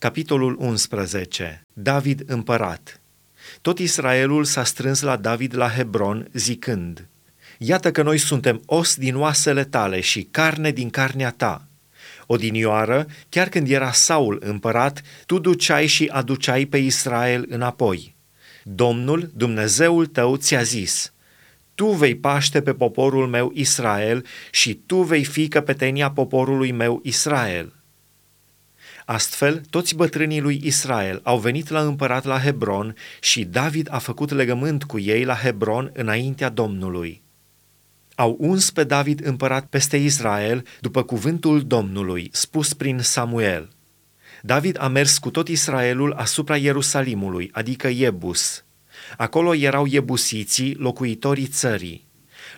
[0.00, 1.66] Capitolul 11.
[1.72, 3.00] David împărat.
[3.60, 7.08] Tot Israelul s-a strâns la David la Hebron, zicând,
[7.58, 11.66] Iată că noi suntem os din oasele tale și carne din carnea ta.
[12.26, 18.16] Odinioară, chiar când era Saul împărat, tu duceai și aduceai pe Israel înapoi.
[18.62, 21.12] Domnul, Dumnezeul tău, ți-a zis,
[21.74, 27.79] tu vei paște pe poporul meu Israel și tu vei fi căpetenia poporului meu Israel.
[29.10, 34.30] Astfel, toți bătrânii lui Israel au venit la împărat la Hebron și David a făcut
[34.30, 37.22] legământ cu ei la Hebron înaintea Domnului.
[38.14, 43.68] Au uns pe David împărat peste Israel după cuvântul Domnului, spus prin Samuel.
[44.42, 48.64] David a mers cu tot Israelul asupra Ierusalimului, adică Iebus.
[49.16, 52.06] Acolo erau iebusiții, locuitorii țării.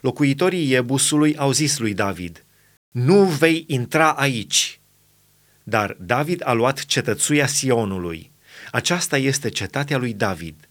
[0.00, 2.44] Locuitorii Iebusului au zis lui David,
[2.90, 4.80] Nu vei intra aici,
[5.62, 8.30] dar David a luat cetățuia Sionului.
[8.70, 10.68] Aceasta este cetatea lui David.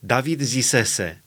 [0.00, 1.22] David zisese,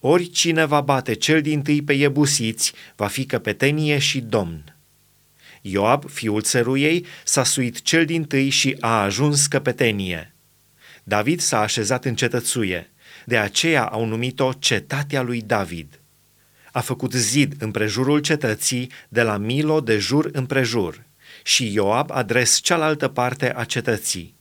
[0.00, 4.76] oricine va bate cel din tâi pe iebusiți, va fi căpetenie și domn.
[5.60, 10.34] Ioab, fiul țăruiei, s-a suit cel din tâi și a ajuns căpetenie.
[11.04, 12.90] David s-a așezat în cetățuie,
[13.24, 16.00] de aceea au numit-o cetatea lui David.
[16.72, 21.07] A făcut zid împrejurul cetății, de la Milo de jur împrejur
[21.48, 24.34] și Ioab adres cealaltă parte a cetății.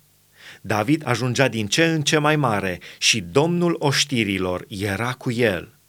[0.61, 5.79] David ajungea din ce în ce mai mare și domnul oștirilor era cu el.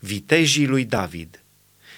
[0.00, 1.42] Vitejii lui David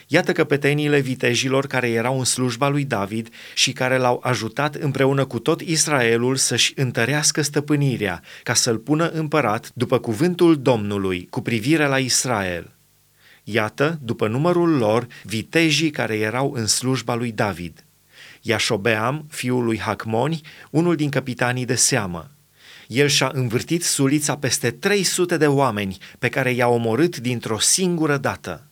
[0.07, 5.39] Iată căpeteniile vitejilor care erau în slujba lui David și care l-au ajutat împreună cu
[5.39, 11.99] tot Israelul să-și întărească stăpânirea, ca să-l pună împărat după cuvântul Domnului cu privire la
[11.99, 12.77] Israel.
[13.45, 17.85] Iată, după numărul lor, vitejii care erau în slujba lui David–
[18.43, 20.41] Iașobeam, fiul lui Hacmoni,
[20.71, 22.31] unul din capitanii de seamă.
[22.87, 28.67] El și-a învârtit sulița peste 300 de oameni pe care i-a omorât dintr-o singură dată.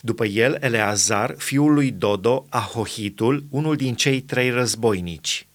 [0.00, 5.46] După el, Eleazar, fiul lui Dodo, Ahohitul, unul din cei trei războinici.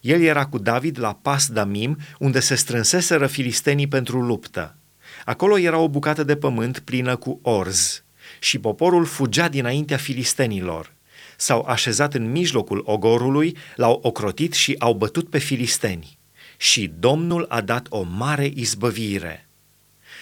[0.00, 4.76] El era cu David la Pas Damim, unde se strânseseră filistenii pentru luptă.
[5.24, 8.04] Acolo era o bucată de pământ plină cu orz
[8.38, 10.93] și poporul fugea dinaintea filistenilor
[11.36, 16.18] s-au așezat în mijlocul ogorului, l-au ocrotit și au bătut pe filisteni.
[16.56, 19.48] Și Domnul a dat o mare izbăvire.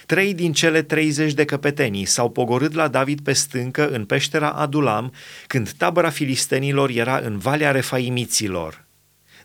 [0.06, 5.12] Trei din cele treizeci de căpetenii s-au pogorât la David pe stâncă în peștera Adulam,
[5.46, 8.84] când tabăra filistenilor era în valea refaimiților.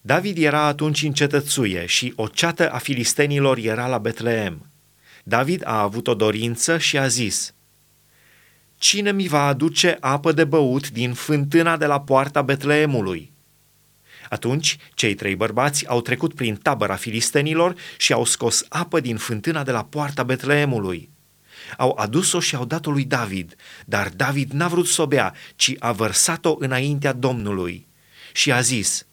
[0.01, 4.65] David era atunci în cetățuie și o ceată a filistenilor era la Betleem.
[5.23, 7.51] David a avut o dorință și a zis–
[8.77, 13.31] Cine mi va aduce apă de băut din fântâna de la poarta Betleemului?
[14.29, 19.63] Atunci, cei trei bărbați au trecut prin tabăra filistenilor și au scos apă din fântâna
[19.63, 21.09] de la poarta Betleemului.
[21.77, 23.55] Au adus-o și au dat-o lui David,
[23.85, 27.87] dar David n-a vrut să o bea, ci a vărsat-o înaintea Domnului.
[28.33, 29.05] Și a zis,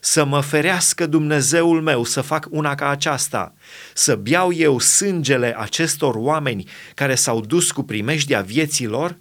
[0.00, 3.54] să mă ferească Dumnezeul meu să fac una ca aceasta,
[3.94, 9.18] să biau eu sângele acestor oameni care s-au dus cu primejdia vieții lor,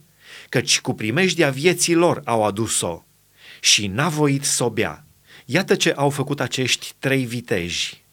[0.49, 3.03] căci cu primejdia vieții lor au adus-o
[3.59, 5.05] și n-a voit să o bea.
[5.45, 8.03] Iată ce au făcut acești trei viteji.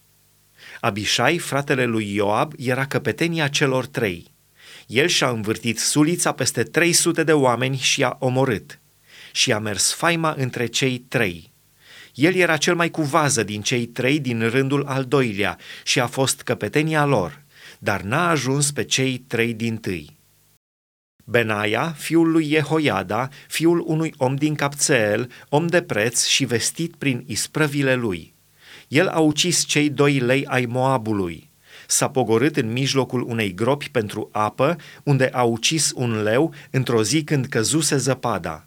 [0.79, 4.35] Abishai, fratele lui Ioab, era căpetenia celor trei.
[4.87, 8.79] El și-a învârtit sulița peste 300 de oameni și i-a omorât.
[9.31, 11.51] Și a mers faima între cei trei.
[12.17, 16.07] El era cel mai cu vază din cei trei din rândul al doilea și a
[16.07, 17.43] fost căpetenia lor,
[17.79, 20.17] dar n-a ajuns pe cei trei din tâi.
[21.23, 27.23] Benaia, fiul lui Jehoiada, fiul unui om din Capțeel, om de preț și vestit prin
[27.27, 28.33] isprăvile lui.
[28.87, 31.49] El a ucis cei doi lei ai Moabului.
[31.87, 37.23] S-a pogorât în mijlocul unei gropi pentru apă, unde a ucis un leu într-o zi
[37.23, 38.66] când căzuse zăpada.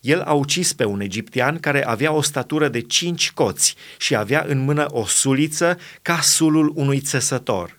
[0.00, 4.44] El a ucis pe un egiptean care avea o statură de cinci coți și avea
[4.48, 7.78] în mână o suliță ca sulul unui țesător.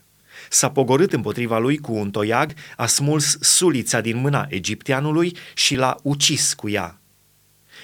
[0.50, 5.98] S-a pogorât împotriva lui cu un toiag, a smuls sulița din mâna egipteanului și l-a
[6.04, 7.02] ucis cu ea.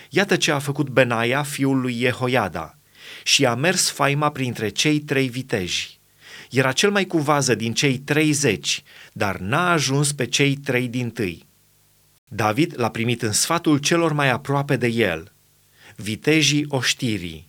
[0.09, 2.77] Iată ce a făcut Benaia, fiul lui Jehoiada,
[3.23, 5.99] și a mers faima printre cei trei viteji.
[6.49, 11.09] Era cel mai cu vază din cei treizeci, dar n-a ajuns pe cei trei din
[11.09, 11.46] tâi.
[12.29, 15.31] David l-a primit în sfatul celor mai aproape de el,
[15.95, 17.47] vitejii oștirii,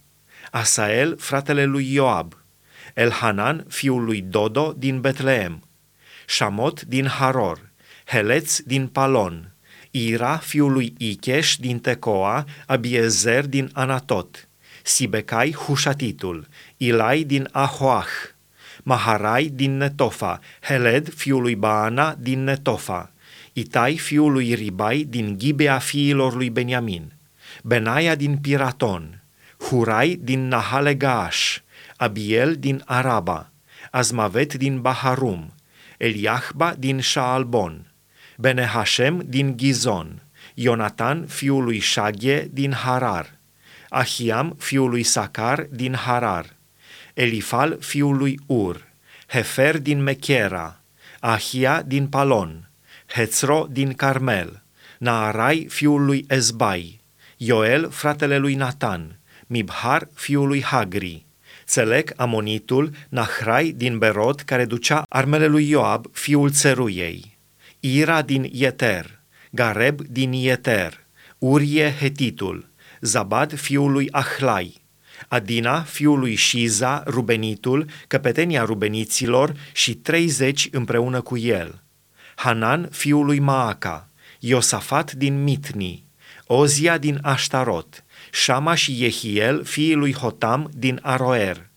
[0.51, 2.37] Asael, fratele lui Ioab,
[2.95, 5.63] Elhanan, fiul lui Dodo din Betleem,
[6.27, 7.71] Shamot din Haror,
[8.05, 9.53] Heleț din Palon,
[9.91, 14.49] Ira, fiul lui Icheș din Tecoa, Abiezer din Anatot,
[14.83, 18.09] Sibecai Hușatitul, Ilai din Ahoah,
[18.83, 23.13] Maharai din Netofa, Heled fiul lui Baana din Netofa,
[23.59, 27.13] Itai fiul lui Ribai din Ghibea fiilor lui Beniamin,
[27.63, 29.23] Benaia din Piraton,
[29.59, 31.59] Hurai din Nahale Gaash,
[31.97, 33.51] Abiel din Araba,
[33.91, 35.51] Azmavet din Baharum,
[35.99, 37.91] Eliahba din Shaalbon,
[38.37, 40.23] Benehashem din Gizon,
[40.55, 43.39] Ionatan fiul lui Shaghe din Harar,
[43.89, 46.47] Ahiam fiul lui Sacar din Harar,
[47.15, 48.87] Elifal fiul lui Ur,
[49.27, 50.81] Hefer din Mechera,
[51.21, 52.68] Ahia din Palon,
[53.09, 54.63] Hețro din Carmel,
[54.99, 57.01] Naarai fiul lui Ezbai,
[57.37, 61.27] Ioel fratele lui Natan, Mibhar fiul lui Hagri,
[61.67, 67.39] Țelec Amonitul, Nahrai din Berod, care ducea armele lui Ioab, fiul țeruiei,
[67.81, 69.21] Ira din Ieter,
[69.51, 71.07] Gareb din Ieter,
[71.39, 72.69] Urie Hetitul,
[73.01, 74.83] Zabad fiul lui Ahlai,
[75.29, 81.83] Adina fiul lui Shiza, Rubenitul, căpetenia rubeniților și treizeci împreună cu el,
[82.41, 84.09] Hanan fiul lui Maaca,
[84.39, 86.05] Iosafat din Mitni,
[86.47, 91.71] Ozia din Ashtarot, Shama și Yehiel, fiii lui Hotam din Aroer,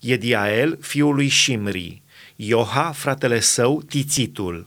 [0.00, 2.02] Ediael, fiul lui Shimri,
[2.36, 4.66] Ioha, fratele său, Tițitul,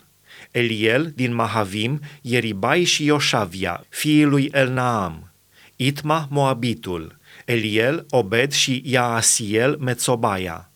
[0.52, 5.32] Eliel din Mahavim, Yeribai și Ioșavia, fiii lui Elnaam,
[5.76, 10.71] Itma Moabitul, Eliel, Obed și Yaasiel Metzobaia,